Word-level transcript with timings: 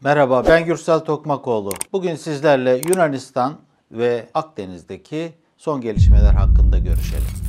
Merhaba 0.00 0.46
ben 0.46 0.64
Gürsel 0.64 1.00
Tokmakoğlu. 1.00 1.72
Bugün 1.92 2.14
sizlerle 2.14 2.80
Yunanistan 2.88 3.56
ve 3.90 4.28
Akdeniz'deki 4.34 5.32
son 5.56 5.80
gelişmeler 5.80 6.32
hakkında 6.32 6.78
görüşelim. 6.78 7.45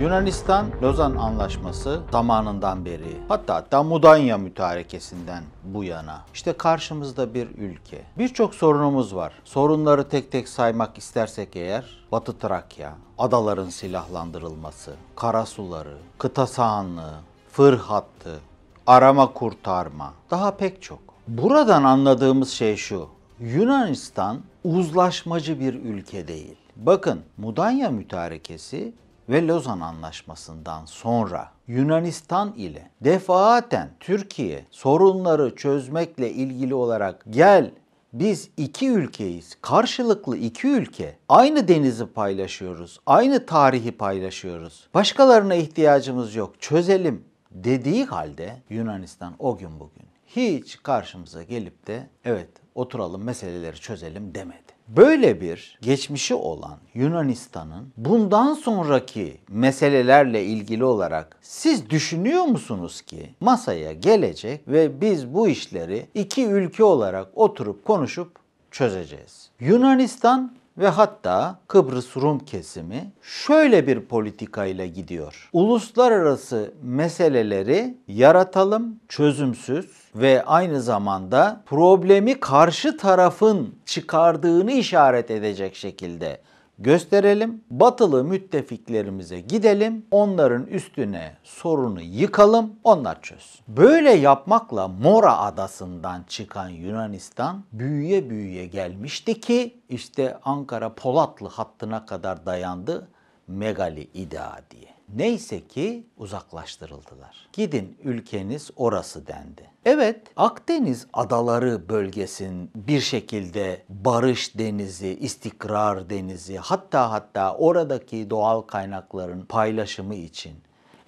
Yunanistan 0.00 0.66
Lozan 0.82 1.16
Anlaşması 1.16 2.00
zamanından 2.12 2.84
beri 2.84 3.16
hatta 3.28 3.54
hatta 3.54 3.82
Mudanya 3.82 4.38
mütarekesinden 4.38 5.44
bu 5.64 5.84
yana 5.84 6.20
işte 6.34 6.52
karşımızda 6.52 7.34
bir 7.34 7.48
ülke. 7.58 8.04
Birçok 8.18 8.54
sorunumuz 8.54 9.14
var. 9.14 9.32
Sorunları 9.44 10.08
tek 10.08 10.32
tek 10.32 10.48
saymak 10.48 10.98
istersek 10.98 11.56
eğer 11.56 11.84
Batı 12.12 12.38
Trakya, 12.38 12.94
adaların 13.18 13.68
silahlandırılması, 13.68 14.94
karasuları, 15.16 15.96
kıta 16.18 16.46
sahanlığı, 16.46 17.14
fır 17.52 17.78
hattı, 17.78 18.38
arama 18.86 19.32
kurtarma 19.32 20.12
daha 20.30 20.56
pek 20.56 20.82
çok. 20.82 20.98
Buradan 21.28 21.84
anladığımız 21.84 22.50
şey 22.50 22.76
şu. 22.76 23.08
Yunanistan 23.40 24.40
uzlaşmacı 24.64 25.60
bir 25.60 25.74
ülke 25.74 26.28
değil. 26.28 26.56
Bakın 26.76 27.20
Mudanya 27.36 27.90
mütarekesi 27.90 28.92
ve 29.28 29.46
Lozan 29.46 29.80
Anlaşması'ndan 29.80 30.84
sonra 30.84 31.50
Yunanistan 31.66 32.52
ile 32.52 32.90
defaaten 33.00 33.90
Türkiye 34.00 34.64
sorunları 34.70 35.56
çözmekle 35.56 36.30
ilgili 36.30 36.74
olarak 36.74 37.24
gel 37.30 37.70
biz 38.12 38.50
iki 38.56 38.88
ülkeyiz. 38.88 39.56
Karşılıklı 39.62 40.36
iki 40.36 40.68
ülke. 40.68 41.16
Aynı 41.28 41.68
denizi 41.68 42.06
paylaşıyoruz. 42.06 43.00
Aynı 43.06 43.46
tarihi 43.46 43.92
paylaşıyoruz. 43.92 44.88
Başkalarına 44.94 45.54
ihtiyacımız 45.54 46.34
yok. 46.34 46.60
Çözelim 46.60 47.24
dediği 47.50 48.04
halde 48.04 48.62
Yunanistan 48.70 49.34
o 49.38 49.56
gün 49.56 49.80
bugün 49.80 50.08
hiç 50.26 50.82
karşımıza 50.82 51.42
gelip 51.42 51.86
de 51.86 52.10
evet 52.24 52.48
oturalım 52.74 53.24
meseleleri 53.24 53.76
çözelim 53.76 54.34
demedi. 54.34 54.77
Böyle 54.88 55.40
bir 55.40 55.78
geçmişi 55.82 56.34
olan 56.34 56.78
Yunanistan'ın 56.94 57.92
bundan 57.96 58.54
sonraki 58.54 59.38
meselelerle 59.48 60.44
ilgili 60.44 60.84
olarak 60.84 61.36
siz 61.42 61.90
düşünüyor 61.90 62.44
musunuz 62.44 63.02
ki 63.02 63.34
masaya 63.40 63.92
gelecek 63.92 64.68
ve 64.68 65.00
biz 65.00 65.34
bu 65.34 65.48
işleri 65.48 66.06
iki 66.14 66.46
ülke 66.46 66.84
olarak 66.84 67.28
oturup 67.34 67.84
konuşup 67.84 68.32
çözeceğiz? 68.70 69.50
Yunanistan 69.60 70.57
ve 70.78 70.88
hatta 70.88 71.58
Kıbrıs 71.68 72.16
Rum 72.16 72.38
kesimi 72.38 73.12
şöyle 73.22 73.86
bir 73.86 74.00
politikayla 74.00 74.86
gidiyor. 74.86 75.50
Uluslararası 75.52 76.74
meseleleri 76.82 77.98
yaratalım, 78.08 79.00
çözümsüz 79.08 79.90
ve 80.14 80.44
aynı 80.44 80.82
zamanda 80.82 81.62
problemi 81.66 82.40
karşı 82.40 82.96
tarafın 82.96 83.74
çıkardığını 83.86 84.72
işaret 84.72 85.30
edecek 85.30 85.76
şekilde 85.76 86.40
gösterelim. 86.78 87.64
Batılı 87.70 88.24
müttefiklerimize 88.24 89.40
gidelim. 89.40 90.06
Onların 90.10 90.66
üstüne 90.66 91.36
sorunu 91.44 92.00
yıkalım. 92.00 92.72
Onlar 92.84 93.22
çözsün. 93.22 93.60
Böyle 93.68 94.10
yapmakla 94.10 94.88
Mora 94.88 95.38
adasından 95.38 96.24
çıkan 96.28 96.68
Yunanistan 96.68 97.64
büyüye 97.72 98.30
büyüye 98.30 98.66
gelmişti 98.66 99.40
ki 99.40 99.80
işte 99.88 100.38
Ankara 100.44 100.94
Polatlı 100.94 101.48
hattına 101.48 102.06
kadar 102.06 102.46
dayandı 102.46 103.08
Megali 103.48 104.08
İdea 104.14 104.60
diye. 104.70 104.94
Neyse 105.14 105.68
ki 105.68 106.06
uzaklaştırıldılar. 106.16 107.48
Gidin 107.52 107.98
ülkeniz 108.04 108.70
orası 108.76 109.26
dendi. 109.26 109.70
Evet 109.84 110.22
Akdeniz 110.36 111.06
adaları 111.12 111.88
bölgesin 111.88 112.70
bir 112.74 113.00
şekilde 113.00 113.82
barış 113.88 114.58
denizi, 114.58 115.08
istikrar 115.08 116.10
denizi 116.10 116.56
hatta 116.56 117.10
hatta 117.10 117.54
oradaki 117.56 118.30
doğal 118.30 118.60
kaynakların 118.60 119.44
paylaşımı 119.44 120.14
için 120.14 120.54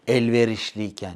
elverişliyken 0.07 1.15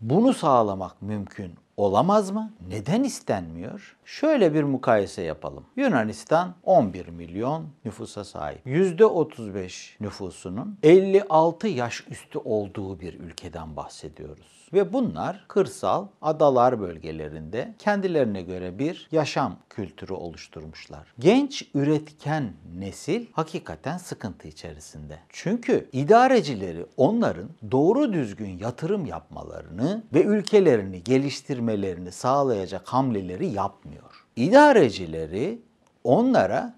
bunu 0.00 0.34
sağlamak 0.34 1.02
mümkün 1.02 1.54
olamaz 1.82 2.30
mı? 2.30 2.52
Neden 2.68 3.04
istenmiyor? 3.04 3.96
Şöyle 4.04 4.54
bir 4.54 4.62
mukayese 4.62 5.22
yapalım. 5.22 5.64
Yunanistan 5.76 6.54
11 6.62 7.08
milyon 7.08 7.66
nüfusa 7.84 8.24
sahip. 8.24 8.66
%35 8.66 9.90
nüfusunun 10.00 10.78
56 10.82 11.68
yaş 11.68 12.04
üstü 12.10 12.38
olduğu 12.38 13.00
bir 13.00 13.14
ülkeden 13.14 13.76
bahsediyoruz. 13.76 14.61
Ve 14.72 14.92
bunlar 14.92 15.44
kırsal 15.48 16.06
adalar 16.22 16.80
bölgelerinde 16.80 17.74
kendilerine 17.78 18.42
göre 18.42 18.78
bir 18.78 19.08
yaşam 19.12 19.56
kültürü 19.70 20.12
oluşturmuşlar. 20.12 21.14
Genç 21.18 21.68
üretken 21.74 22.52
nesil 22.78 23.26
hakikaten 23.32 23.98
sıkıntı 23.98 24.48
içerisinde. 24.48 25.18
Çünkü 25.28 25.88
idarecileri 25.92 26.86
onların 26.96 27.48
doğru 27.70 28.12
düzgün 28.12 28.58
yatırım 28.58 29.06
yapmalarını 29.06 30.02
ve 30.14 30.24
ülkelerini 30.24 31.04
geliştirmelerini 31.04 32.12
sağlayacak 32.12 32.88
hamleleri 32.88 33.46
yapmıyor. 33.46 34.26
İdarecileri 34.36 35.58
onlara 36.04 36.74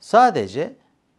sadece 0.00 0.76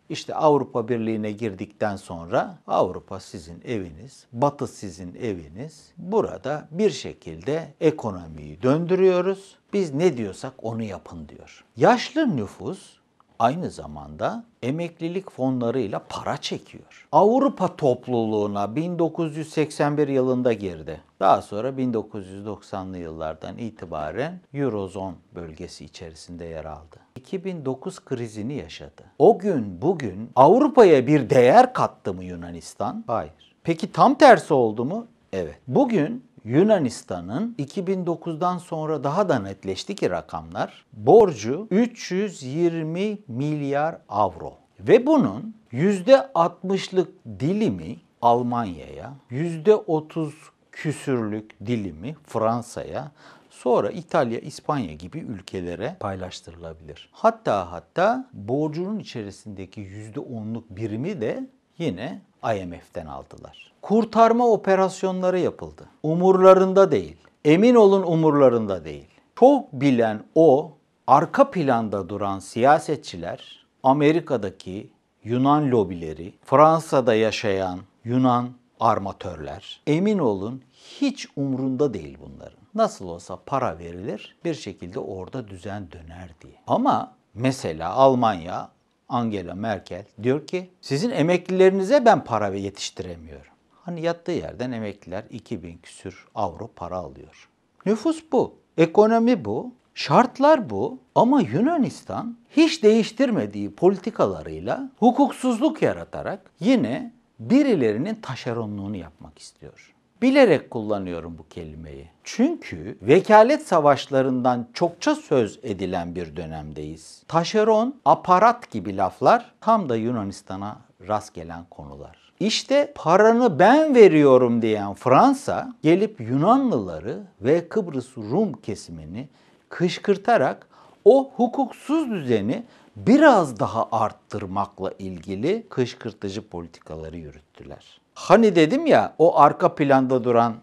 işte 0.09 0.35
Avrupa 0.35 0.87
Birliği'ne 0.87 1.31
girdikten 1.31 1.95
sonra 1.95 2.57
Avrupa 2.67 3.19
sizin 3.19 3.61
eviniz, 3.65 4.25
Batı 4.33 4.67
sizin 4.67 5.15
eviniz. 5.15 5.91
Burada 5.97 6.67
bir 6.71 6.89
şekilde 6.89 7.73
ekonomiyi 7.81 8.61
döndürüyoruz. 8.61 9.55
Biz 9.73 9.93
ne 9.93 10.17
diyorsak 10.17 10.53
onu 10.61 10.83
yapın 10.83 11.29
diyor. 11.29 11.65
Yaşlı 11.77 12.37
nüfus 12.37 12.97
aynı 13.39 13.71
zamanda 13.71 14.43
emeklilik 14.63 15.31
fonlarıyla 15.31 16.01
para 16.09 16.37
çekiyor. 16.37 17.07
Avrupa 17.11 17.75
topluluğuna 17.75 18.75
1981 18.75 20.07
yılında 20.07 20.53
girdi. 20.53 21.01
Daha 21.19 21.41
sonra 21.41 21.69
1990'lı 21.69 22.97
yıllardan 22.97 23.57
itibaren 23.57 24.39
Eurozone 24.53 25.15
bölgesi 25.35 25.85
içerisinde 25.85 26.45
yer 26.45 26.65
aldı. 26.65 26.97
2009 27.27 27.99
krizini 28.05 28.53
yaşadı. 28.53 29.03
O 29.19 29.39
gün 29.39 29.81
bugün 29.81 30.29
Avrupa'ya 30.35 31.07
bir 31.07 31.29
değer 31.29 31.73
kattı 31.73 32.13
mı 32.13 32.23
Yunanistan? 32.23 33.03
Hayır. 33.07 33.55
Peki 33.63 33.91
tam 33.91 34.15
tersi 34.15 34.53
oldu 34.53 34.85
mu? 34.85 35.07
Evet. 35.33 35.59
Bugün 35.67 36.23
Yunanistan'ın 36.43 37.55
2009'dan 37.59 38.57
sonra 38.57 39.03
daha 39.03 39.29
da 39.29 39.39
netleşti 39.39 39.95
ki 39.95 40.09
rakamlar. 40.09 40.85
Borcu 40.93 41.67
320 41.71 43.17
milyar 43.27 43.97
avro. 44.09 44.53
Ve 44.79 45.05
bunun 45.05 45.55
%60'lık 45.73 47.09
dilimi 47.39 47.95
Almanya'ya, 48.21 49.13
%30 49.31 50.31
küsürlük 50.71 51.65
dilimi 51.65 52.15
Fransa'ya, 52.27 53.11
sonra 53.57 53.89
İtalya, 53.89 54.39
İspanya 54.39 54.93
gibi 54.93 55.19
ülkelere 55.19 55.95
paylaştırılabilir. 55.99 57.09
Hatta 57.11 57.71
hatta 57.71 58.29
borcunun 58.33 58.99
içerisindeki 58.99 59.81
%10'luk 59.81 60.63
birimi 60.69 61.21
de 61.21 61.47
yine 61.77 62.21
IMF'den 62.43 63.05
aldılar. 63.05 63.71
Kurtarma 63.81 64.47
operasyonları 64.47 65.39
yapıldı. 65.39 65.85
Umurlarında 66.03 66.91
değil. 66.91 67.17
Emin 67.45 67.75
olun 67.75 68.03
umurlarında 68.03 68.85
değil. 68.85 69.07
Çok 69.39 69.73
bilen 69.73 70.23
o 70.35 70.71
arka 71.07 71.51
planda 71.51 72.09
duran 72.09 72.39
siyasetçiler 72.39 73.65
Amerika'daki 73.83 74.89
Yunan 75.23 75.71
lobileri, 75.71 76.33
Fransa'da 76.45 77.15
yaşayan 77.15 77.79
Yunan 78.03 78.49
armatörler 78.79 79.81
emin 79.87 80.19
olun 80.19 80.61
hiç 80.73 81.27
umrunda 81.35 81.93
değil 81.93 82.17
bunların. 82.21 82.59
Nasıl 82.75 83.07
olsa 83.07 83.39
para 83.45 83.79
verilir 83.79 84.35
bir 84.45 84.53
şekilde 84.53 84.99
orada 84.99 85.47
düzen 85.47 85.91
döner 85.91 86.29
diye. 86.41 86.53
Ama 86.67 87.15
mesela 87.33 87.93
Almanya 87.93 88.69
Angela 89.09 89.55
Merkel 89.55 90.05
diyor 90.23 90.47
ki 90.47 90.69
sizin 90.81 91.09
emeklilerinize 91.09 92.05
ben 92.05 92.23
para 92.23 92.51
ve 92.51 92.59
yetiştiremiyorum. 92.59 93.51
Hani 93.83 94.01
yattığı 94.01 94.31
yerden 94.31 94.71
emekliler 94.71 95.23
2000 95.29 95.77
küsür 95.77 96.27
avro 96.35 96.67
para 96.75 96.97
alıyor. 96.97 97.49
Nüfus 97.85 98.23
bu, 98.31 98.55
ekonomi 98.77 99.45
bu, 99.45 99.73
şartlar 99.93 100.69
bu 100.69 100.99
ama 101.15 101.41
Yunanistan 101.41 102.37
hiç 102.49 102.83
değiştirmediği 102.83 103.75
politikalarıyla 103.75 104.91
hukuksuzluk 104.99 105.81
yaratarak 105.81 106.51
yine 106.59 107.16
birilerinin 107.39 108.15
taşeronluğunu 108.15 108.95
yapmak 108.95 109.39
istiyor. 109.39 109.93
Bilerek 110.21 110.71
kullanıyorum 110.71 111.37
bu 111.37 111.47
kelimeyi. 111.47 112.09
Çünkü 112.23 112.97
vekalet 113.01 113.67
savaşlarından 113.67 114.67
çokça 114.73 115.15
söz 115.15 115.59
edilen 115.63 116.15
bir 116.15 116.35
dönemdeyiz. 116.35 117.23
Taşeron, 117.27 117.95
aparat 118.05 118.71
gibi 118.71 118.97
laflar 118.97 119.51
tam 119.61 119.89
da 119.89 119.95
Yunanistan'a 119.95 120.77
rast 121.07 121.33
gelen 121.33 121.65
konular. 121.69 122.27
İşte 122.39 122.93
paranı 122.95 123.59
ben 123.59 123.95
veriyorum 123.95 124.61
diyen 124.61 124.93
Fransa 124.93 125.73
gelip 125.83 126.21
Yunanlıları 126.21 127.23
ve 127.41 127.67
Kıbrıs 127.67 128.17
Rum 128.17 128.53
kesimini 128.53 129.27
kışkırtarak 129.69 130.67
o 131.05 131.31
hukuksuz 131.35 132.11
düzeni 132.11 132.63
biraz 132.97 133.59
daha 133.59 133.87
arttırmakla 133.91 134.91
ilgili 134.99 135.65
kışkırtıcı 135.69 136.49
politikaları 136.49 137.17
yürüttüler. 137.17 138.01
Hani 138.13 138.55
dedim 138.55 138.85
ya 138.85 139.15
o 139.17 139.39
arka 139.39 139.75
planda 139.75 140.23
duran 140.23 140.55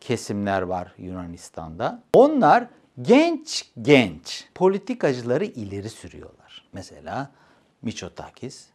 kesimler 0.00 0.62
var 0.62 0.94
Yunanistan'da. 0.98 2.02
Onlar 2.12 2.66
genç 3.02 3.70
genç 3.82 4.48
politikacıları 4.54 5.44
ileri 5.44 5.90
sürüyorlar. 5.90 6.64
Mesela 6.72 7.30
Miçotakis 7.82 8.66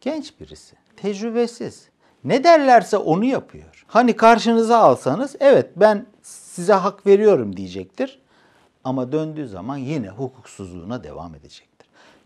genç 0.00 0.40
birisi, 0.40 0.76
tecrübesiz. 0.96 1.88
Ne 2.24 2.44
derlerse 2.44 2.96
onu 2.96 3.24
yapıyor. 3.24 3.84
Hani 3.86 4.16
karşınıza 4.16 4.78
alsanız 4.78 5.36
evet 5.40 5.70
ben 5.76 6.06
size 6.22 6.72
hak 6.72 7.06
veriyorum 7.06 7.56
diyecektir. 7.56 8.20
Ama 8.84 9.12
döndüğü 9.12 9.48
zaman 9.48 9.76
yine 9.76 10.08
hukuksuzluğuna 10.08 11.04
devam 11.04 11.34
edecektir. 11.34 11.69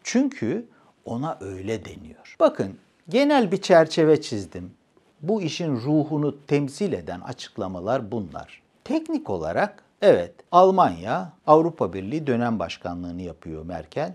Çünkü 0.04 0.66
ona 1.04 1.38
öyle 1.40 1.84
deniyor. 1.84 2.36
Bakın 2.40 2.78
genel 3.08 3.52
bir 3.52 3.62
çerçeve 3.62 4.20
çizdim. 4.20 4.72
Bu 5.22 5.42
işin 5.42 5.76
ruhunu 5.76 6.46
temsil 6.46 6.92
eden 6.92 7.20
açıklamalar 7.20 8.12
bunlar. 8.12 8.62
Teknik 8.84 9.30
olarak 9.30 9.82
evet 10.02 10.34
Almanya 10.52 11.32
Avrupa 11.46 11.92
Birliği 11.92 12.26
dönem 12.26 12.58
başkanlığını 12.58 13.22
yapıyor 13.22 13.64
Merkel 13.64 14.14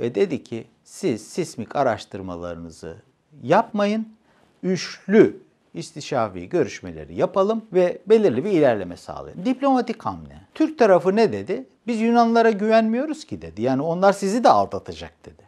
ve 0.00 0.14
dedi 0.14 0.44
ki 0.44 0.66
siz 0.84 1.26
sismik 1.28 1.76
araştırmalarınızı 1.76 2.96
yapmayın. 3.42 4.08
Üçlü 4.62 5.42
istişafi 5.74 6.48
görüşmeleri 6.48 7.14
yapalım 7.14 7.64
ve 7.72 7.98
belirli 8.06 8.44
bir 8.44 8.50
ilerleme 8.50 8.96
sağlayın. 8.96 9.44
Diplomatik 9.44 10.02
hamle. 10.02 10.40
Türk 10.54 10.78
tarafı 10.78 11.16
ne 11.16 11.32
dedi? 11.32 11.66
Biz 11.86 12.00
Yunanlara 12.00 12.50
güvenmiyoruz 12.50 13.24
ki 13.24 13.42
dedi. 13.42 13.62
Yani 13.62 13.82
onlar 13.82 14.12
sizi 14.12 14.44
de 14.44 14.48
aldatacak 14.48 15.12
dedi. 15.24 15.42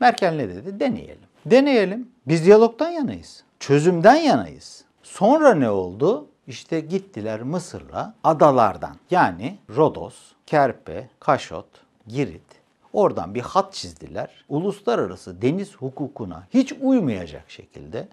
Merkel 0.00 0.32
ne 0.32 0.48
dedi? 0.48 0.80
Deneyelim. 0.80 1.28
Deneyelim. 1.46 2.08
Biz 2.28 2.44
diyalogdan 2.44 2.88
yanayız. 2.90 3.44
Çözümden 3.60 4.14
yanayız. 4.14 4.84
Sonra 5.02 5.54
ne 5.54 5.70
oldu? 5.70 6.26
İşte 6.46 6.80
gittiler 6.80 7.42
Mısır'la 7.42 8.14
adalardan 8.24 8.96
yani 9.10 9.58
Rodos, 9.76 10.14
Kerpe, 10.46 11.08
Kaşot, 11.20 11.66
Girit 12.06 12.62
oradan 12.92 13.34
bir 13.34 13.40
hat 13.40 13.72
çizdiler. 13.72 14.44
Uluslararası 14.48 15.42
deniz 15.42 15.76
hukukuna 15.76 16.46
hiç 16.54 16.72
uymayacak 16.80 17.50
şekilde 17.50 18.08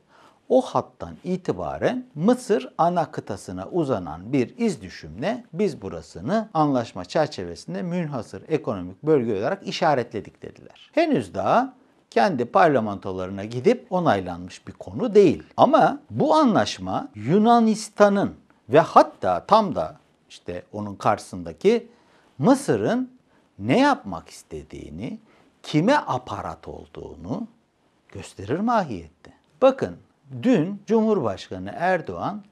o 0.49 0.61
hattan 0.61 1.15
itibaren 1.23 2.05
Mısır 2.15 2.73
ana 2.77 3.11
kıtasına 3.11 3.67
uzanan 3.67 4.33
bir 4.33 4.57
iz 4.57 4.81
düşümle 4.81 5.45
biz 5.53 5.81
burasını 5.81 6.49
anlaşma 6.53 7.05
çerçevesinde 7.05 7.81
münhasır 7.81 8.43
ekonomik 8.47 9.03
bölge 9.03 9.39
olarak 9.39 9.67
işaretledik 9.67 10.41
dediler. 10.41 10.91
Henüz 10.93 11.33
daha 11.33 11.73
kendi 12.09 12.45
parlamentolarına 12.45 13.45
gidip 13.45 13.87
onaylanmış 13.89 14.67
bir 14.67 14.73
konu 14.73 15.15
değil. 15.15 15.43
Ama 15.57 15.99
bu 16.09 16.35
anlaşma 16.35 17.07
Yunanistan'ın 17.15 18.35
ve 18.69 18.79
hatta 18.79 19.45
tam 19.45 19.75
da 19.75 19.97
işte 20.29 20.63
onun 20.73 20.95
karşısındaki 20.95 21.87
Mısır'ın 22.37 23.11
ne 23.59 23.79
yapmak 23.79 24.29
istediğini, 24.29 25.19
kime 25.63 25.95
aparat 25.95 26.67
olduğunu 26.67 27.47
gösterir 28.11 28.59
mahiyette. 28.59 29.33
Bakın 29.61 29.97
dün 30.43 30.81
Cumhurbaşkanı 30.87 31.71
Erdoğan 31.75 32.43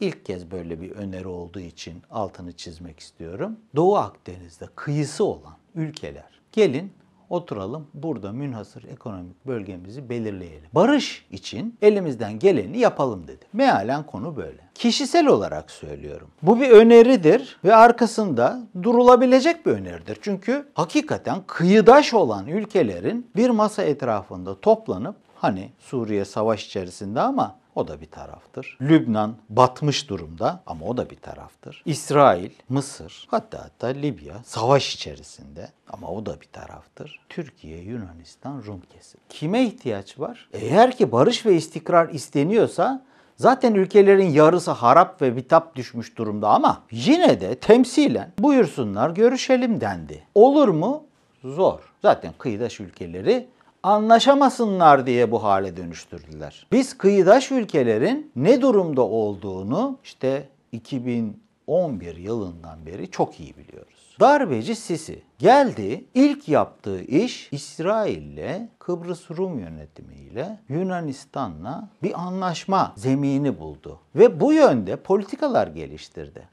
ilk 0.00 0.24
kez 0.24 0.50
böyle 0.50 0.80
bir 0.80 0.90
öneri 0.90 1.28
olduğu 1.28 1.60
için 1.60 2.02
altını 2.10 2.52
çizmek 2.52 3.00
istiyorum. 3.00 3.56
Doğu 3.76 3.96
Akdeniz'de 3.96 4.66
kıyısı 4.74 5.24
olan 5.24 5.56
ülkeler 5.74 6.40
gelin 6.52 6.92
oturalım 7.30 7.86
burada 7.94 8.32
münhasır 8.32 8.84
ekonomik 8.84 9.46
bölgemizi 9.46 10.08
belirleyelim. 10.08 10.68
Barış 10.72 11.26
için 11.30 11.78
elimizden 11.82 12.38
geleni 12.38 12.78
yapalım 12.78 13.28
dedi. 13.28 13.44
Mealen 13.52 14.06
konu 14.06 14.36
böyle. 14.36 14.60
Kişisel 14.74 15.26
olarak 15.26 15.70
söylüyorum. 15.70 16.28
Bu 16.42 16.60
bir 16.60 16.70
öneridir 16.70 17.58
ve 17.64 17.74
arkasında 17.74 18.60
durulabilecek 18.82 19.66
bir 19.66 19.70
öneridir. 19.70 20.18
Çünkü 20.22 20.68
hakikaten 20.74 21.42
kıyıdaş 21.46 22.14
olan 22.14 22.46
ülkelerin 22.46 23.30
bir 23.36 23.50
masa 23.50 23.82
etrafında 23.82 24.60
toplanıp 24.60 25.16
hani 25.44 25.72
Suriye 25.78 26.24
savaş 26.24 26.66
içerisinde 26.66 27.20
ama 27.20 27.56
o 27.74 27.88
da 27.88 28.00
bir 28.00 28.10
taraftır. 28.10 28.78
Lübnan 28.80 29.36
batmış 29.48 30.08
durumda 30.08 30.62
ama 30.66 30.86
o 30.86 30.96
da 30.96 31.10
bir 31.10 31.16
taraftır. 31.16 31.82
İsrail, 31.86 32.50
Mısır 32.68 33.26
hatta 33.30 33.64
hatta 33.64 33.86
Libya 33.86 34.34
savaş 34.44 34.94
içerisinde 34.94 35.68
ama 35.88 36.08
o 36.08 36.26
da 36.26 36.40
bir 36.40 36.46
taraftır. 36.46 37.20
Türkiye, 37.28 37.78
Yunanistan, 37.78 38.62
Rum 38.66 38.82
kesim. 38.90 39.20
Kime 39.28 39.64
ihtiyaç 39.64 40.20
var? 40.20 40.48
Eğer 40.52 40.96
ki 40.96 41.12
barış 41.12 41.46
ve 41.46 41.54
istikrar 41.54 42.08
isteniyorsa 42.08 43.04
Zaten 43.36 43.74
ülkelerin 43.74 44.28
yarısı 44.28 44.70
harap 44.70 45.22
ve 45.22 45.36
bitap 45.36 45.76
düşmüş 45.76 46.18
durumda 46.18 46.48
ama 46.48 46.82
yine 46.90 47.40
de 47.40 47.54
temsilen 47.54 48.32
buyursunlar 48.38 49.10
görüşelim 49.10 49.80
dendi. 49.80 50.26
Olur 50.34 50.68
mu? 50.68 51.04
Zor. 51.44 51.80
Zaten 52.02 52.32
kıyıdaş 52.38 52.80
ülkeleri 52.80 53.48
anlaşamasınlar 53.84 55.06
diye 55.06 55.30
bu 55.30 55.42
hale 55.42 55.76
dönüştürdüler. 55.76 56.66
Biz 56.72 56.98
kıyıdaş 56.98 57.50
ülkelerin 57.50 58.32
ne 58.36 58.62
durumda 58.62 59.02
olduğunu 59.02 59.98
işte 60.04 60.48
2011 60.72 62.16
yılından 62.16 62.86
beri 62.86 63.10
çok 63.10 63.40
iyi 63.40 63.56
biliyoruz. 63.56 64.16
Darbeci 64.20 64.76
Sisi 64.76 65.22
geldi 65.38 66.04
ilk 66.14 66.48
yaptığı 66.48 67.00
iş 67.00 67.48
İsrail'le 67.52 68.68
Kıbrıs 68.78 69.30
Rum 69.30 69.58
yönetimiyle 69.58 70.58
Yunanistan'la 70.68 71.88
bir 72.02 72.20
anlaşma 72.20 72.92
zemini 72.96 73.58
buldu 73.58 73.98
ve 74.14 74.40
bu 74.40 74.52
yönde 74.52 74.96
politikalar 74.96 75.66
geliştirdi. 75.66 76.48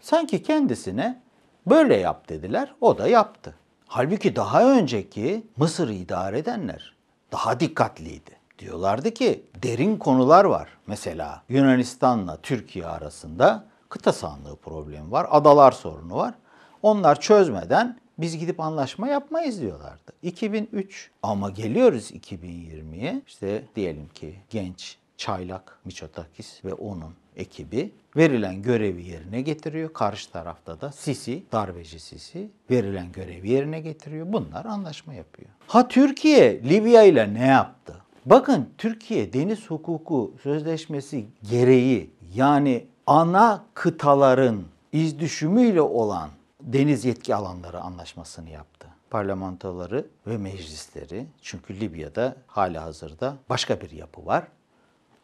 Sanki 0.00 0.42
kendisine 0.42 1.20
böyle 1.66 1.96
yap 1.96 2.28
dediler, 2.28 2.74
o 2.80 2.98
da 2.98 3.08
yaptı. 3.08 3.54
Halbuki 3.86 4.36
daha 4.36 4.70
önceki 4.72 5.46
Mısır'ı 5.56 5.92
idare 5.92 6.38
edenler 6.38 6.94
daha 7.32 7.60
dikkatliydi. 7.60 8.30
Diyorlardı 8.58 9.10
ki 9.10 9.44
derin 9.62 9.96
konular 9.96 10.44
var. 10.44 10.68
Mesela 10.86 11.42
Yunanistan'la 11.48 12.36
Türkiye 12.42 12.86
arasında 12.86 13.64
kıta 13.88 14.12
sahanlığı 14.12 14.56
problemi 14.56 15.10
var, 15.10 15.26
adalar 15.30 15.72
sorunu 15.72 16.16
var. 16.16 16.34
Onlar 16.82 17.20
çözmeden 17.20 17.98
biz 18.18 18.38
gidip 18.38 18.60
anlaşma 18.60 19.08
yapmayız 19.08 19.60
diyorlardı. 19.60 20.12
2003 20.22 21.10
ama 21.22 21.50
geliyoruz 21.50 22.10
2020'ye 22.10 23.22
işte 23.26 23.64
diyelim 23.76 24.08
ki 24.08 24.36
genç 24.50 24.96
Çaylak 25.16 25.78
Miçotakis 25.84 26.64
ve 26.64 26.74
onun 26.74 27.14
ekibi 27.36 27.92
verilen 28.16 28.62
görevi 28.62 29.04
yerine 29.04 29.40
getiriyor. 29.40 29.92
Karşı 29.92 30.30
tarafta 30.30 30.80
da 30.80 30.92
Sisi, 30.92 31.42
darbeci 31.52 32.00
Sisi 32.00 32.50
verilen 32.70 33.12
görevi 33.12 33.50
yerine 33.50 33.80
getiriyor. 33.80 34.26
Bunlar 34.32 34.64
anlaşma 34.64 35.14
yapıyor. 35.14 35.50
Ha 35.66 35.88
Türkiye 35.88 36.62
Libya 36.62 37.02
ile 37.02 37.34
ne 37.34 37.46
yaptı? 37.46 37.94
Bakın 38.26 38.68
Türkiye 38.78 39.32
deniz 39.32 39.70
hukuku 39.70 40.34
sözleşmesi 40.42 41.26
gereği 41.50 42.10
yani 42.34 42.86
ana 43.06 43.64
kıtaların 43.74 44.62
iz 44.92 45.18
düşümüyle 45.18 45.80
olan 45.80 46.30
deniz 46.60 47.04
yetki 47.04 47.34
alanları 47.34 47.80
anlaşmasını 47.80 48.50
yaptı. 48.50 48.88
Parlamentoları 49.10 50.06
ve 50.26 50.36
meclisleri 50.36 51.26
çünkü 51.42 51.80
Libya'da 51.80 52.36
hala 52.46 52.82
hazırda 52.82 53.36
başka 53.48 53.80
bir 53.80 53.90
yapı 53.90 54.26
var. 54.26 54.44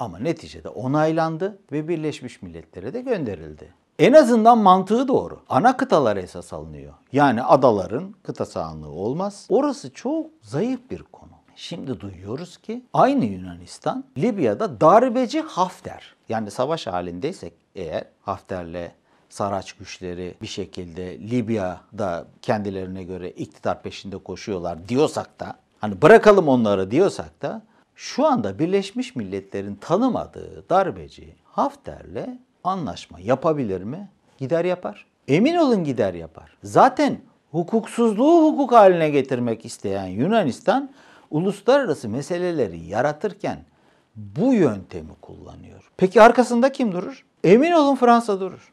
Ama 0.02 0.18
neticede 0.18 0.68
onaylandı 0.68 1.58
ve 1.72 1.88
Birleşmiş 1.88 2.42
Milletler'e 2.42 2.94
de 2.94 3.00
gönderildi. 3.00 3.74
En 3.98 4.12
azından 4.12 4.58
mantığı 4.58 5.08
doğru. 5.08 5.40
Ana 5.48 5.76
kıtalar 5.76 6.16
esas 6.16 6.52
alınıyor. 6.52 6.92
Yani 7.12 7.42
adaların 7.42 8.14
kıta 8.22 8.44
sahanlığı 8.44 8.88
olmaz. 8.88 9.46
Orası 9.48 9.92
çok 9.92 10.26
zayıf 10.40 10.90
bir 10.90 11.02
konu. 11.02 11.30
Şimdi 11.56 12.00
duyuyoruz 12.00 12.56
ki 12.56 12.84
aynı 12.92 13.24
Yunanistan 13.24 14.04
Libya'da 14.18 14.80
darbeci 14.80 15.40
Hafter 15.40 16.14
yani 16.28 16.50
savaş 16.50 16.86
halindeysek 16.86 17.52
eğer 17.74 18.04
Hafter'le 18.22 18.90
Saraç 19.28 19.72
güçleri 19.72 20.34
bir 20.42 20.46
şekilde 20.46 21.18
Libya'da 21.18 22.26
kendilerine 22.42 23.02
göre 23.02 23.30
iktidar 23.30 23.82
peşinde 23.82 24.18
koşuyorlar 24.18 24.88
diyorsak 24.88 25.40
da 25.40 25.56
hani 25.80 26.02
bırakalım 26.02 26.48
onları 26.48 26.90
diyorsak 26.90 27.42
da 27.42 27.62
şu 27.94 28.26
anda 28.26 28.58
Birleşmiş 28.58 29.16
Milletler'in 29.16 29.74
tanımadığı 29.74 30.64
darbeci 30.70 31.34
Hafter'le 31.44 32.38
anlaşma 32.64 33.20
yapabilir 33.20 33.82
mi? 33.82 34.08
Gider 34.38 34.64
yapar. 34.64 35.06
Emin 35.28 35.56
olun 35.56 35.84
gider 35.84 36.14
yapar. 36.14 36.56
Zaten 36.62 37.20
hukuksuzluğu 37.50 38.44
hukuk 38.44 38.72
haline 38.72 39.10
getirmek 39.10 39.64
isteyen 39.64 40.06
Yunanistan 40.06 40.90
uluslararası 41.30 42.08
meseleleri 42.08 42.78
yaratırken 42.78 43.58
bu 44.16 44.54
yöntemi 44.54 45.14
kullanıyor. 45.20 45.90
Peki 45.96 46.22
arkasında 46.22 46.72
kim 46.72 46.92
durur? 46.92 47.24
Emin 47.44 47.72
olun 47.72 47.96
Fransa 47.96 48.40
durur. 48.40 48.72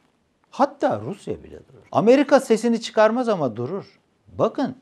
Hatta 0.49 1.01
Rusya 1.01 1.43
bile 1.43 1.59
durur. 1.67 1.87
Amerika 1.91 2.39
sesini 2.39 2.81
çıkarmaz 2.81 3.29
ama 3.29 3.55
durur. 3.55 3.99
Bakın 4.27 4.75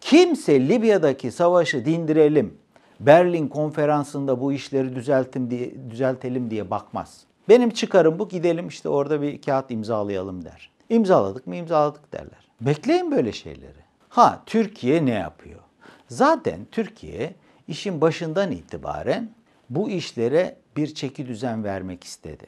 kimse 0.00 0.68
Libya'daki 0.68 1.30
savaşı 1.30 1.84
dindirelim, 1.84 2.58
Berlin 3.06 3.48
konferansında 3.48 4.40
bu 4.40 4.52
işleri 4.52 4.96
düzeltim 4.96 5.50
diye, 5.50 5.90
düzeltelim 5.90 6.50
diye 6.50 6.70
bakmaz. 6.70 7.20
Benim 7.48 7.70
çıkarım 7.70 8.18
bu 8.18 8.28
gidelim 8.28 8.68
işte 8.68 8.88
orada 8.88 9.22
bir 9.22 9.42
kağıt 9.42 9.70
imzalayalım 9.70 10.44
der. 10.44 10.70
İmzaladık 10.88 11.46
mı 11.46 11.56
imzaladık 11.56 12.12
derler. 12.12 12.48
Bekleyin 12.60 13.10
böyle 13.10 13.32
şeyleri. 13.32 13.82
Ha 14.08 14.42
Türkiye 14.46 15.06
ne 15.06 15.10
yapıyor? 15.10 15.60
Zaten 16.08 16.60
Türkiye 16.72 17.34
işin 17.68 18.00
başından 18.00 18.50
itibaren 18.50 19.30
bu 19.70 19.90
işlere 19.90 20.56
bir 20.76 20.94
çeki 20.94 21.26
düzen 21.26 21.64
vermek 21.64 22.04
istedi. 22.04 22.46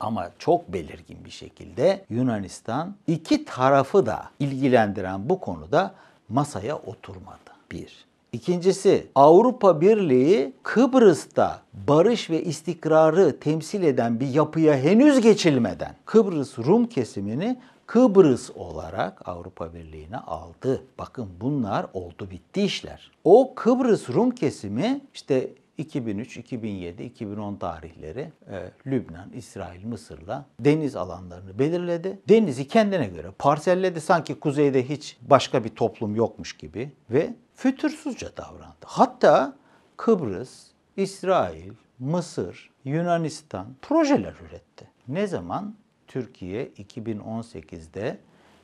Ama 0.00 0.30
çok 0.38 0.72
belirgin 0.72 1.24
bir 1.24 1.30
şekilde 1.30 2.04
Yunanistan 2.10 2.94
iki 3.06 3.44
tarafı 3.44 4.06
da 4.06 4.30
ilgilendiren 4.40 5.28
bu 5.28 5.40
konuda 5.40 5.94
masaya 6.28 6.76
oturmadı. 6.76 7.50
Bir. 7.70 8.04
İkincisi 8.34 9.06
Avrupa 9.14 9.80
Birliği 9.80 10.52
Kıbrıs'ta 10.62 11.62
barış 11.88 12.30
ve 12.30 12.42
istikrarı 12.42 13.40
temsil 13.40 13.82
eden 13.82 14.20
bir 14.20 14.28
yapıya 14.28 14.76
henüz 14.76 15.20
geçilmeden 15.20 15.96
Kıbrıs 16.04 16.58
Rum 16.58 16.86
kesimini 16.86 17.58
Kıbrıs 17.86 18.50
olarak 18.56 19.28
Avrupa 19.28 19.74
Birliği'ne 19.74 20.16
aldı. 20.16 20.82
Bakın 20.98 21.28
bunlar 21.40 21.86
oldu 21.92 22.28
bitti 22.30 22.62
işler. 22.62 23.10
O 23.24 23.54
Kıbrıs 23.54 24.10
Rum 24.10 24.30
kesimi 24.30 25.00
işte 25.14 25.50
2003, 25.78 26.36
2007, 26.36 27.02
2010 27.02 27.56
tarihleri 27.56 28.32
e, 28.50 28.70
Lübnan, 28.86 29.32
İsrail, 29.32 29.84
Mısır'la 29.84 30.46
deniz 30.60 30.96
alanlarını 30.96 31.58
belirledi. 31.58 32.18
Denizi 32.28 32.68
kendine 32.68 33.06
göre 33.06 33.30
parselledi. 33.38 34.00
Sanki 34.00 34.40
kuzeyde 34.40 34.88
hiç 34.88 35.16
başka 35.22 35.64
bir 35.64 35.68
toplum 35.68 36.16
yokmuş 36.16 36.56
gibi 36.56 36.92
ve 37.10 37.34
fütursuzca 37.54 38.36
davrandı. 38.36 38.84
Hatta 38.84 39.56
Kıbrıs, 39.96 40.66
İsrail, 40.96 41.72
Mısır, 41.98 42.70
Yunanistan 42.84 43.66
projeler 43.82 44.34
üretti. 44.48 44.88
Ne 45.08 45.26
zaman? 45.26 45.74
Türkiye 46.06 46.66
2018'de 46.66 48.18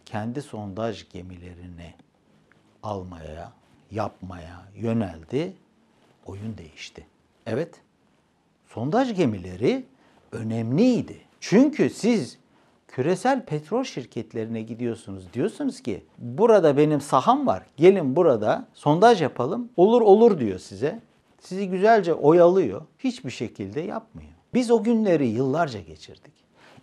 kendi 0.06 0.42
sondaj 0.42 1.08
gemilerini 1.12 1.94
almaya, 2.82 3.52
yapmaya 3.90 4.68
yöneldi. 4.76 5.56
Oyun 6.30 6.58
değişti. 6.58 7.06
Evet, 7.46 7.74
sondaj 8.66 9.16
gemileri 9.16 9.84
önemliydi. 10.32 11.16
Çünkü 11.40 11.90
siz 11.90 12.38
küresel 12.88 13.44
petrol 13.44 13.84
şirketlerine 13.84 14.62
gidiyorsunuz. 14.62 15.32
Diyorsunuz 15.32 15.80
ki 15.80 16.04
burada 16.18 16.76
benim 16.76 17.00
saham 17.00 17.46
var. 17.46 17.66
Gelin 17.76 18.16
burada 18.16 18.68
sondaj 18.74 19.22
yapalım. 19.22 19.68
Olur 19.76 20.00
olur 20.00 20.40
diyor 20.40 20.58
size. 20.58 21.00
Sizi 21.40 21.68
güzelce 21.68 22.14
oyalıyor. 22.14 22.82
Hiçbir 22.98 23.30
şekilde 23.30 23.80
yapmıyor. 23.80 24.30
Biz 24.54 24.70
o 24.70 24.82
günleri 24.82 25.28
yıllarca 25.28 25.80
geçirdik. 25.80 26.32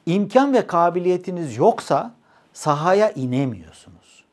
İmkan 0.05 0.53
ve 0.53 0.67
kabiliyetiniz 0.67 1.57
yoksa 1.57 2.15
sahaya 2.53 3.11
inemiyorsunuz. 3.11 4.23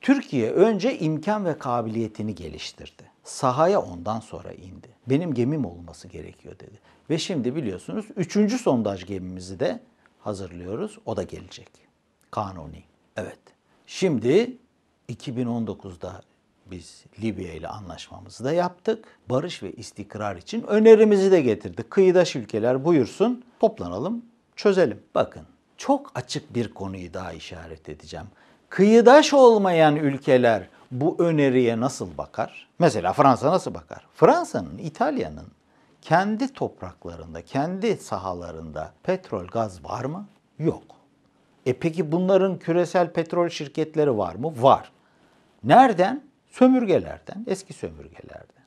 Türkiye 0.00 0.50
önce 0.50 0.98
imkan 0.98 1.44
ve 1.44 1.58
kabiliyetini 1.58 2.34
geliştirdi. 2.34 3.07
Sahaya 3.28 3.82
ondan 3.82 4.20
sonra 4.20 4.52
indi. 4.52 4.88
Benim 5.06 5.34
gemim 5.34 5.64
olması 5.64 6.08
gerekiyor 6.08 6.54
dedi. 6.58 6.78
Ve 7.10 7.18
şimdi 7.18 7.56
biliyorsunuz 7.56 8.06
üçüncü 8.16 8.58
sondaj 8.58 9.06
gemimizi 9.06 9.60
de 9.60 9.80
hazırlıyoruz. 10.20 10.98
O 11.06 11.16
da 11.16 11.22
gelecek. 11.22 11.68
Kanuni. 12.30 12.82
Evet. 13.16 13.38
Şimdi 13.86 14.56
2019'da 15.08 16.22
biz 16.66 17.04
Libya 17.22 17.52
ile 17.52 17.68
anlaşmamızı 17.68 18.44
da 18.44 18.52
yaptık. 18.52 19.18
Barış 19.30 19.62
ve 19.62 19.72
istikrar 19.72 20.36
için 20.36 20.62
önerimizi 20.62 21.32
de 21.32 21.40
getirdik. 21.40 21.90
Kıyıdaş 21.90 22.36
ülkeler 22.36 22.84
buyursun, 22.84 23.44
toplanalım, 23.60 24.24
çözelim. 24.56 25.02
Bakın, 25.14 25.42
çok 25.76 26.12
açık 26.14 26.54
bir 26.54 26.74
konuyu 26.74 27.14
daha 27.14 27.32
işaret 27.32 27.88
edeceğim. 27.88 28.26
Kıyıdaş 28.68 29.34
olmayan 29.34 29.96
ülkeler 29.96 30.68
bu 30.90 31.16
öneriye 31.18 31.80
nasıl 31.80 32.18
bakar? 32.18 32.68
Mesela 32.78 33.12
Fransa 33.12 33.52
nasıl 33.52 33.74
bakar? 33.74 34.06
Fransa'nın, 34.14 34.78
İtalya'nın 34.78 35.46
kendi 36.02 36.52
topraklarında, 36.52 37.42
kendi 37.42 37.96
sahalarında 37.96 38.92
petrol, 39.02 39.46
gaz 39.46 39.84
var 39.84 40.04
mı? 40.04 40.26
Yok. 40.58 40.82
E 41.66 41.72
peki 41.72 42.12
bunların 42.12 42.58
küresel 42.58 43.12
petrol 43.12 43.48
şirketleri 43.48 44.18
var 44.18 44.34
mı? 44.34 44.62
Var. 44.62 44.92
Nereden? 45.64 46.22
Sömürgelerden, 46.50 47.44
eski 47.46 47.72
sömürgelerden. 47.72 48.64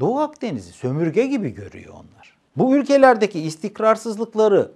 Doğu 0.00 0.20
Akdeniz'i 0.20 0.72
sömürge 0.72 1.26
gibi 1.26 1.50
görüyor 1.54 1.92
onlar. 1.94 2.36
Bu 2.56 2.76
ülkelerdeki 2.76 3.40
istikrarsızlıkları 3.40 4.70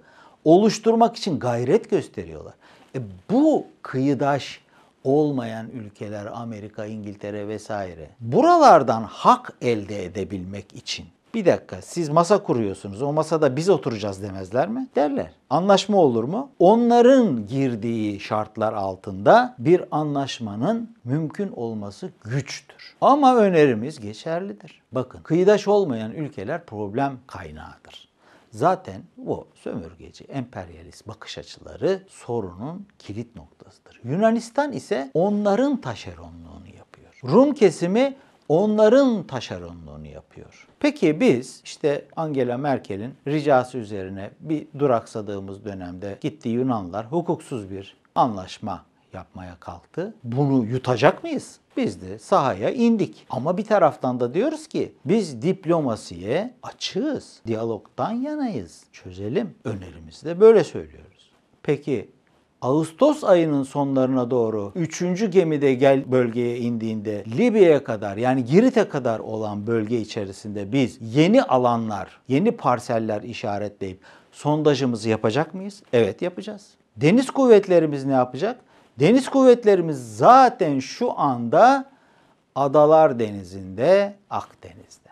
oluşturmak 0.45 1.15
için 1.15 1.39
gayret 1.39 1.89
gösteriyorlar. 1.89 2.53
E 2.95 2.99
bu 3.31 3.67
kıyıdaş 3.81 4.61
olmayan 5.07 5.69
ülkeler 5.69 6.25
Amerika, 6.25 6.85
İngiltere 6.85 7.47
vesaire 7.47 8.09
buralardan 8.19 9.03
hak 9.03 9.53
elde 9.61 10.05
edebilmek 10.05 10.73
için 10.73 11.05
bir 11.33 11.45
dakika 11.45 11.81
siz 11.81 12.09
masa 12.09 12.43
kuruyorsunuz 12.43 13.01
o 13.01 13.13
masada 13.13 13.55
biz 13.55 13.69
oturacağız 13.69 14.21
demezler 14.21 14.67
mi? 14.67 14.87
Derler. 14.95 15.31
Anlaşma 15.49 15.97
olur 15.97 16.23
mu? 16.23 16.49
Onların 16.59 17.47
girdiği 17.47 18.19
şartlar 18.19 18.73
altında 18.73 19.55
bir 19.59 19.83
anlaşmanın 19.91 20.95
mümkün 21.03 21.51
olması 21.51 22.11
güçtür. 22.23 22.95
Ama 23.01 23.35
önerimiz 23.35 23.99
geçerlidir. 23.99 24.81
Bakın 24.91 25.19
kıyıdaş 25.23 25.67
olmayan 25.67 26.11
ülkeler 26.11 26.65
problem 26.65 27.17
kaynağıdır. 27.27 28.06
Zaten 28.57 29.03
bu 29.17 29.47
sömürgeci, 29.55 30.23
emperyalist 30.23 31.07
bakış 31.07 31.37
açıları 31.37 32.03
sorunun 32.09 32.87
kilit 32.99 33.35
noktasıdır. 33.35 33.99
Yunanistan 34.03 34.71
ise 34.71 35.11
onların 35.13 35.81
taşeronluğunu 35.81 36.67
yapıyor. 36.77 37.19
Rum 37.23 37.53
kesimi 37.53 38.15
onların 38.49 39.27
taşeronluğunu 39.27 40.07
yapıyor. 40.07 40.67
Peki 40.79 41.19
biz 41.19 41.61
işte 41.63 42.05
Angela 42.15 42.57
Merkel'in 42.57 43.13
ricası 43.27 43.77
üzerine 43.77 44.31
bir 44.39 44.67
duraksadığımız 44.79 45.65
dönemde 45.65 46.17
gitti 46.21 46.49
Yunanlar 46.49 47.05
hukuksuz 47.05 47.71
bir 47.71 47.97
anlaşma 48.15 48.85
yapmaya 49.13 49.55
kalktı. 49.59 50.13
Bunu 50.23 50.65
yutacak 50.65 51.23
mıyız? 51.23 51.59
Biz 51.77 52.01
de 52.01 52.19
sahaya 52.19 52.71
indik. 52.71 53.25
Ama 53.29 53.57
bir 53.57 53.65
taraftan 53.65 54.19
da 54.19 54.33
diyoruz 54.33 54.67
ki 54.67 54.93
biz 55.05 55.41
diplomasiye 55.41 56.53
açığız. 56.63 57.41
Diyalogdan 57.47 58.11
yanayız. 58.11 58.83
Çözelim. 58.91 59.55
Önerimizi 59.63 60.25
de 60.25 60.39
böyle 60.39 60.63
söylüyoruz. 60.63 61.31
Peki 61.63 62.09
Ağustos 62.61 63.23
ayının 63.23 63.63
sonlarına 63.63 64.31
doğru 64.31 64.71
3. 64.75 65.31
gemide 65.31 65.73
gel 65.73 66.11
bölgeye 66.11 66.57
indiğinde 66.57 67.23
Libya'ya 67.37 67.83
kadar 67.83 68.17
yani 68.17 68.45
Girit'e 68.45 68.89
kadar 68.89 69.19
olan 69.19 69.67
bölge 69.67 70.01
içerisinde 70.01 70.71
biz 70.71 71.15
yeni 71.15 71.43
alanlar, 71.43 72.19
yeni 72.27 72.51
parseller 72.51 73.21
işaretleyip 73.23 73.99
sondajımızı 74.31 75.09
yapacak 75.09 75.53
mıyız? 75.53 75.83
Evet 75.93 76.21
yapacağız. 76.21 76.67
Deniz 76.95 77.31
kuvvetlerimiz 77.31 78.05
ne 78.05 78.13
yapacak? 78.13 78.59
Deniz 78.99 79.29
kuvvetlerimiz 79.29 80.17
zaten 80.17 80.79
şu 80.79 81.19
anda 81.19 81.85
Adalar 82.55 83.19
Denizi'nde, 83.19 84.15
Akdeniz'de. 84.29 85.09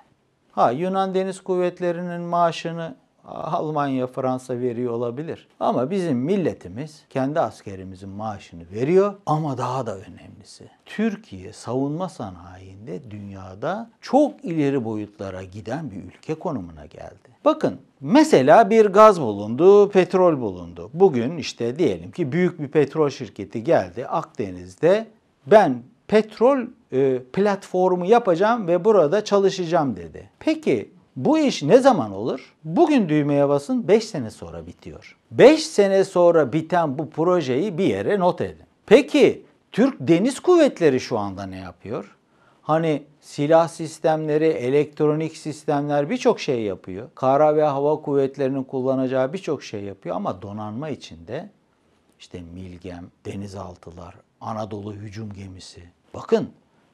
Ha 0.52 0.72
Yunan 0.72 1.16
Deniz 1.16 1.42
Kuvvetleri'nin 1.42 2.22
maaşını 2.22 2.96
Almanya, 3.28 4.08
Fransa 4.08 4.60
veriyor 4.60 4.94
olabilir. 4.94 5.48
Ama 5.60 5.92
bizim 5.92 6.18
milletimiz 6.18 7.04
kendi 7.10 7.40
askerimizin 7.40 8.10
maaşını 8.10 8.64
veriyor 8.74 9.14
ama 9.26 9.58
daha 9.58 9.86
da 9.86 9.98
önemlisi 9.98 10.70
Türkiye 10.86 11.54
savunma 11.54 12.10
sanayinde 12.10 13.12
dünyada 13.12 13.90
çok 14.02 14.46
ileri 14.46 14.86
boyutlara 14.86 15.44
giden 15.44 15.92
bir 15.92 16.04
ülke 16.04 16.36
konumuna 16.36 16.86
geldi. 16.86 17.30
Bakın 17.46 17.80
mesela 18.02 18.70
bir 18.70 18.86
gaz 18.86 19.22
bulundu, 19.22 19.90
petrol 19.90 20.42
bulundu. 20.42 20.90
Bugün 20.94 21.38
işte 21.38 21.80
diyelim 21.80 22.12
ki 22.12 22.32
büyük 22.32 22.60
bir 22.60 22.68
petrol 22.68 23.10
şirketi 23.10 23.64
geldi 23.64 24.08
Akdeniz'de 24.08 25.08
ben 25.48 25.84
petrol 26.08 26.60
e, 26.92 27.20
platformu 27.34 28.06
yapacağım 28.06 28.68
ve 28.68 28.86
burada 28.86 29.24
çalışacağım 29.24 29.96
dedi. 29.96 30.30
Peki 30.40 30.95
bu 31.16 31.40
iş 31.40 31.64
ne 31.64 31.78
zaman 31.78 32.12
olur? 32.12 32.56
Bugün 32.64 33.10
düğmeye 33.10 33.50
basın 33.50 33.88
5 33.88 34.04
sene 34.04 34.32
sonra 34.32 34.68
bitiyor. 34.68 35.18
5 35.32 35.68
sene 35.68 36.04
sonra 36.04 36.54
biten 36.54 36.98
bu 36.98 37.10
projeyi 37.10 37.78
bir 37.78 37.84
yere 37.84 38.20
not 38.20 38.42
edin. 38.42 38.66
Peki 38.86 39.46
Türk 39.72 39.96
Deniz 40.00 40.40
Kuvvetleri 40.40 41.00
şu 41.00 41.18
anda 41.18 41.46
ne 41.46 41.58
yapıyor? 41.58 42.16
Hani 42.62 43.04
silah 43.22 43.68
sistemleri, 43.68 44.46
elektronik 44.46 45.38
sistemler 45.38 46.10
birçok 46.10 46.40
şey 46.40 46.62
yapıyor. 46.62 47.10
Kara 47.16 47.56
ve 47.56 47.64
hava 47.64 48.02
kuvvetlerinin 48.02 48.64
kullanacağı 48.64 49.34
birçok 49.34 49.64
şey 49.64 49.84
yapıyor 49.84 50.16
ama 50.16 50.42
donanma 50.42 50.90
içinde 50.90 51.50
işte 52.20 52.42
Milgem, 52.54 53.06
denizaltılar, 53.26 54.16
Anadolu 54.42 54.94
hücum 54.94 55.34
gemisi. 55.34 55.84
Bakın 56.14 56.50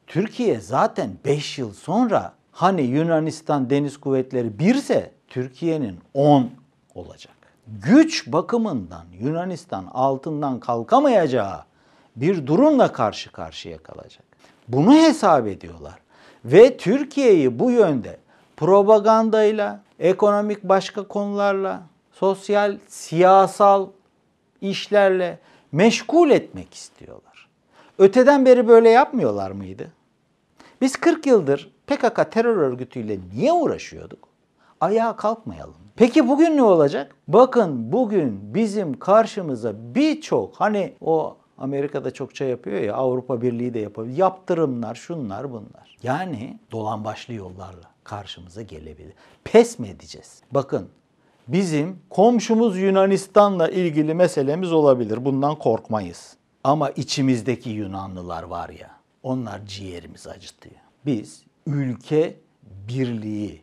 Türkiye 0.08 0.60
zaten 0.60 1.10
5 1.25 1.58
yıl 1.58 1.74
sonra 1.74 2.34
hani 2.51 2.81
Yunanistan 2.81 3.70
deniz 3.70 3.98
kuvvetleri 3.98 4.60
birse 4.60 5.12
Türkiye'nin 5.27 6.00
10 6.13 6.50
olacak. 6.96 7.34
Güç 7.67 8.27
bakımından 8.27 9.05
Yunanistan 9.20 9.86
altından 9.93 10.60
kalkamayacağı 10.60 11.65
bir 12.15 12.48
durumla 12.48 12.91
karşı 12.91 13.31
karşıya 13.31 13.77
kalacak. 13.77 14.24
Bunu 14.67 14.93
hesap 14.93 15.48
ediyorlar. 15.48 16.00
Ve 16.46 16.77
Türkiye'yi 16.77 17.60
bu 17.60 17.72
yönde 17.72 18.17
propagandayla, 18.58 19.81
ekonomik 20.00 20.63
başka 20.63 21.08
konularla, 21.08 21.81
sosyal, 22.12 22.77
siyasal 22.88 23.88
işlerle 24.62 25.39
meşgul 25.72 26.29
etmek 26.29 26.74
istiyorlar. 26.74 27.48
Öteden 27.98 28.46
beri 28.46 28.67
böyle 28.67 28.89
yapmıyorlar 28.89 29.51
mıydı? 29.51 29.91
Biz 30.81 30.96
40 30.98 31.25
yıldır 31.25 31.72
PKK 31.92 32.32
terör 32.32 32.58
örgütüyle 32.58 33.20
niye 33.34 33.54
uğraşıyorduk? 33.54 34.28
Ayağa 34.82 35.16
kalkmayalım. 35.16 35.76
Peki 35.96 36.28
bugün 36.28 36.58
ne 36.58 36.64
olacak? 36.64 37.16
Bakın 37.28 37.92
bugün 37.92 38.54
bizim 38.54 39.00
karşımıza 39.00 39.74
birçok 39.96 40.56
hani 40.56 40.94
o 41.02 41.38
Amerika'da 41.58 42.12
çokça 42.12 42.46
yapıyor 42.46 42.80
ya 42.82 42.96
Avrupa 42.96 43.42
Birliği 43.42 43.74
de 43.74 43.80
yapıyor. 43.80 44.08
Yaptırımlar, 44.08 44.96
şunlar 44.96 45.52
bunlar. 45.52 45.98
Yani 46.04 46.60
dolan 46.72 47.06
başlı 47.06 47.34
yollarla 47.34 47.92
karşımıza 48.04 48.62
gelebilir. 48.62 49.14
Pes 49.44 49.80
mi 49.80 49.88
edeceğiz? 49.88 50.42
Bakın 50.52 50.90
bizim 51.48 52.00
komşumuz 52.10 52.78
Yunanistan'la 52.78 53.70
ilgili 53.70 54.14
meselemiz 54.14 54.72
olabilir. 54.72 55.26
Bundan 55.26 55.56
korkmayız. 55.56 56.38
Ama 56.64 56.90
içimizdeki 56.90 57.70
Yunanlılar 57.70 58.44
var 58.44 58.70
ya, 58.70 58.90
onlar 59.24 59.66
ciğerimizi 59.66 60.30
acıtıyor. 60.30 60.76
Biz 61.06 61.50
ülke 61.68 62.38
birliği, 62.88 63.62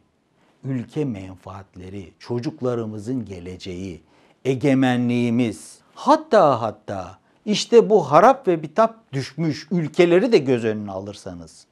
ülke 0.65 1.05
menfaatleri, 1.05 2.13
çocuklarımızın 2.19 3.25
geleceği, 3.25 4.03
egemenliğimiz, 4.45 5.79
hatta 5.95 6.61
hatta 6.61 7.19
işte 7.45 7.91
bu 7.91 8.11
harap 8.11 8.49
ve 8.49 8.63
bitap 8.63 9.13
düşmüş 9.13 9.69
ülkeleri 9.71 10.33
de 10.33 10.39
göz 10.39 10.65
önüne 10.65 10.91
alırsanız, 10.91 11.67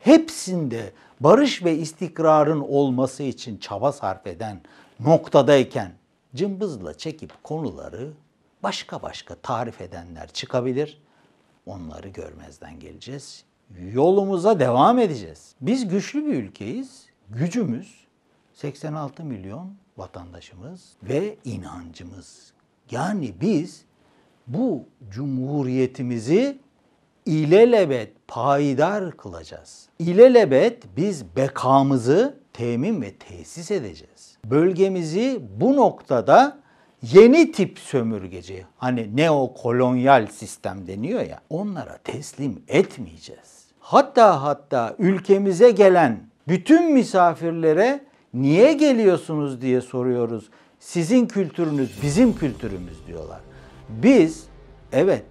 hepsinde 0.00 0.92
barış 1.20 1.64
ve 1.64 1.76
istikrarın 1.76 2.60
olması 2.60 3.22
için 3.22 3.58
çaba 3.58 3.92
sarf 3.92 4.26
eden 4.26 4.60
noktadayken 5.00 5.92
cımbızla 6.34 6.98
çekip 6.98 7.44
konuları 7.44 8.10
başka 8.62 9.02
başka 9.02 9.34
tarif 9.34 9.80
edenler 9.80 10.28
çıkabilir. 10.28 11.02
Onları 11.66 12.08
görmezden 12.08 12.80
geleceğiz. 12.80 13.44
Yolumuza 13.92 14.60
devam 14.60 14.98
edeceğiz. 14.98 15.54
Biz 15.60 15.88
güçlü 15.88 16.26
bir 16.26 16.34
ülkeyiz. 16.34 17.06
Gücümüz 17.30 18.06
86 18.54 19.24
milyon 19.24 19.74
vatandaşımız 19.96 20.92
ve 21.02 21.36
inancımız. 21.44 22.52
Yani 22.90 23.34
biz 23.40 23.84
bu 24.46 24.84
cumhuriyetimizi 25.10 26.58
ilelebet 27.26 28.12
payidar 28.28 29.16
kılacağız. 29.16 29.88
İlelebet 29.98 30.82
biz 30.96 31.36
bekamızı 31.36 32.38
temin 32.52 33.02
ve 33.02 33.14
tesis 33.14 33.70
edeceğiz. 33.70 34.38
Bölgemizi 34.44 35.40
bu 35.60 35.76
noktada 35.76 36.58
yeni 37.02 37.52
tip 37.52 37.78
sömürgeci, 37.78 38.66
hani 38.76 39.16
neokolonyal 39.16 40.26
sistem 40.26 40.86
deniyor 40.86 41.20
ya, 41.20 41.40
onlara 41.50 41.98
teslim 42.04 42.62
etmeyeceğiz. 42.68 43.61
Hatta 43.82 44.42
hatta 44.42 44.96
ülkemize 44.98 45.70
gelen 45.70 46.26
bütün 46.48 46.92
misafirlere 46.92 48.04
niye 48.34 48.72
geliyorsunuz 48.72 49.60
diye 49.60 49.80
soruyoruz. 49.80 50.50
Sizin 50.78 51.26
kültürünüz 51.26 52.02
bizim 52.02 52.34
kültürümüz 52.34 53.06
diyorlar. 53.06 53.40
Biz 53.88 54.44
evet 54.92 55.24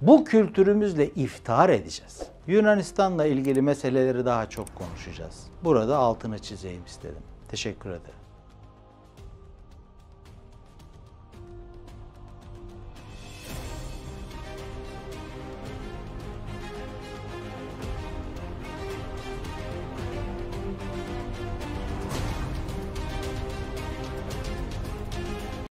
bu 0.00 0.24
kültürümüzle 0.24 1.08
iftihar 1.08 1.68
edeceğiz. 1.68 2.22
Yunanistan'la 2.46 3.26
ilgili 3.26 3.62
meseleleri 3.62 4.24
daha 4.24 4.50
çok 4.50 4.74
konuşacağız. 4.74 5.46
Burada 5.64 5.96
altını 5.96 6.38
çizeyim 6.38 6.84
istedim. 6.86 7.22
Teşekkür 7.48 7.90
ederim. 7.90 8.23